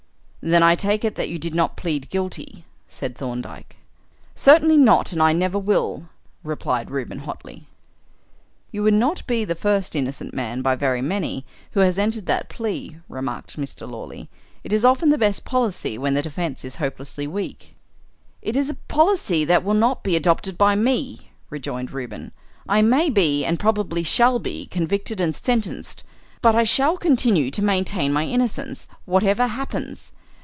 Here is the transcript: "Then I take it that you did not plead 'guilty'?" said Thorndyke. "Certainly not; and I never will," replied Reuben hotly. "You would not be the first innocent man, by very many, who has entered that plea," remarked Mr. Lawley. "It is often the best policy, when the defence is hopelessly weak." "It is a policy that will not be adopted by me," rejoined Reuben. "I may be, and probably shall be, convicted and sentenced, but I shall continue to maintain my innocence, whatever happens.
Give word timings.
"Then 0.43 0.63
I 0.63 0.73
take 0.73 1.05
it 1.05 1.13
that 1.17 1.29
you 1.29 1.37
did 1.37 1.53
not 1.53 1.77
plead 1.77 2.09
'guilty'?" 2.09 2.65
said 2.87 3.15
Thorndyke. 3.15 3.75
"Certainly 4.33 4.77
not; 4.77 5.11
and 5.11 5.21
I 5.21 5.33
never 5.33 5.59
will," 5.59 6.09
replied 6.43 6.89
Reuben 6.89 7.19
hotly. 7.19 7.67
"You 8.71 8.81
would 8.81 8.95
not 8.95 9.27
be 9.27 9.45
the 9.45 9.53
first 9.53 9.95
innocent 9.95 10.33
man, 10.33 10.63
by 10.63 10.73
very 10.75 10.99
many, 10.99 11.45
who 11.73 11.81
has 11.81 11.99
entered 11.99 12.25
that 12.25 12.49
plea," 12.49 12.97
remarked 13.07 13.59
Mr. 13.59 13.87
Lawley. 13.87 14.31
"It 14.63 14.73
is 14.73 14.83
often 14.83 15.11
the 15.11 15.17
best 15.19 15.45
policy, 15.45 15.95
when 15.95 16.15
the 16.15 16.23
defence 16.23 16.65
is 16.65 16.77
hopelessly 16.77 17.27
weak." 17.27 17.75
"It 18.41 18.57
is 18.57 18.67
a 18.67 18.73
policy 18.87 19.45
that 19.45 19.63
will 19.63 19.75
not 19.75 20.01
be 20.01 20.15
adopted 20.15 20.57
by 20.57 20.73
me," 20.73 21.29
rejoined 21.51 21.91
Reuben. 21.91 22.31
"I 22.67 22.81
may 22.81 23.11
be, 23.11 23.45
and 23.45 23.59
probably 23.59 24.01
shall 24.01 24.39
be, 24.39 24.65
convicted 24.65 25.21
and 25.21 25.35
sentenced, 25.35 26.03
but 26.41 26.55
I 26.55 26.63
shall 26.63 26.97
continue 26.97 27.51
to 27.51 27.61
maintain 27.63 28.11
my 28.11 28.25
innocence, 28.25 28.87
whatever 29.05 29.45
happens. 29.45 30.13